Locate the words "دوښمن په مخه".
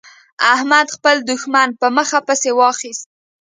1.29-2.19